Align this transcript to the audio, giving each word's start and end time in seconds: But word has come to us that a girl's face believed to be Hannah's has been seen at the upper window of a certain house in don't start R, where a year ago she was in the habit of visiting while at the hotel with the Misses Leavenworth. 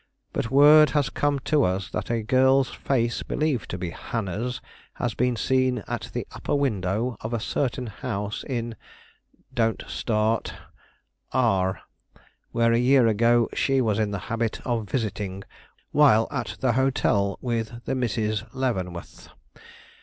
But 0.33 0.49
word 0.49 0.89
has 0.97 1.11
come 1.11 1.37
to 1.41 1.63
us 1.63 1.91
that 1.91 2.09
a 2.09 2.23
girl's 2.23 2.69
face 2.69 3.21
believed 3.21 3.69
to 3.69 3.77
be 3.77 3.91
Hannah's 3.91 4.59
has 4.95 5.13
been 5.13 5.35
seen 5.35 5.83
at 5.87 6.09
the 6.11 6.25
upper 6.31 6.55
window 6.55 7.17
of 7.21 7.35
a 7.35 7.39
certain 7.39 7.85
house 7.85 8.43
in 8.49 8.75
don't 9.53 9.83
start 9.87 10.55
R, 11.33 11.81
where 12.51 12.73
a 12.73 12.79
year 12.79 13.05
ago 13.05 13.47
she 13.53 13.79
was 13.79 13.99
in 13.99 14.09
the 14.09 14.17
habit 14.33 14.59
of 14.65 14.89
visiting 14.89 15.43
while 15.91 16.27
at 16.31 16.57
the 16.61 16.73
hotel 16.73 17.37
with 17.39 17.85
the 17.85 17.93
Misses 17.93 18.43
Leavenworth. 18.53 19.29